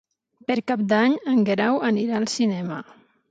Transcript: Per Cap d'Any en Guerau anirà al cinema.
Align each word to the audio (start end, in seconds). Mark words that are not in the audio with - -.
Per 0.51 0.55
Cap 0.71 0.81
d'Any 0.93 1.17
en 1.35 1.43
Guerau 1.51 1.79
anirà 1.91 2.17
al 2.21 2.27
cinema. 2.39 2.81